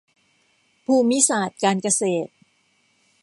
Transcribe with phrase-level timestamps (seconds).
[0.85, 2.31] ภูมิศาสตร์การเกษตร